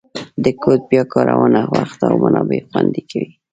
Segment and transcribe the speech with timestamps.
[0.43, 3.31] د کوډ بیا کارونه وخت او منابع خوندي کوي.